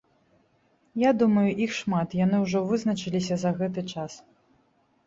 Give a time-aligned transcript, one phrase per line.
[1.01, 4.19] Я думаю, іх шмат, яны ўжо вызначыліся за гэты час.